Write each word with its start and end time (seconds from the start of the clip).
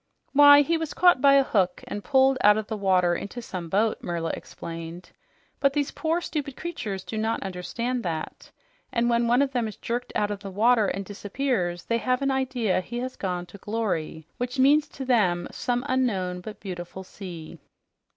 "Why, 0.33 0.61
he 0.63 0.79
was 0.79 0.95
caught 0.95 1.21
by 1.21 1.35
a 1.35 1.43
hook 1.43 1.83
and 1.87 2.03
pulled 2.03 2.39
out 2.43 2.57
of 2.57 2.65
the 2.65 2.75
water 2.75 3.13
into 3.13 3.39
some 3.39 3.69
boat," 3.69 4.01
Merla 4.01 4.31
explained. 4.31 5.11
"But 5.59 5.73
these 5.73 5.91
poor 5.91 6.21
stupid 6.21 6.57
creatures 6.57 7.03
do 7.03 7.19
not 7.19 7.43
understand 7.43 8.01
that, 8.01 8.49
and 8.91 9.11
when 9.11 9.27
one 9.27 9.43
of 9.43 9.51
them 9.51 9.67
is 9.67 9.75
jerked 9.77 10.11
out 10.15 10.31
of 10.31 10.39
the 10.39 10.49
water 10.49 10.87
and 10.87 11.05
disappears, 11.05 11.83
they 11.83 11.99
have 11.99 12.19
the 12.21 12.31
idea 12.33 12.81
he 12.81 12.97
has 12.97 13.15
gone 13.15 13.45
to 13.45 13.59
glory, 13.59 14.25
which 14.37 14.57
means 14.57 14.87
to 14.87 15.05
them 15.05 15.47
some 15.51 15.85
unknown 15.87 16.41
but 16.41 16.59
beautiful 16.59 17.03
sea." 17.03 17.59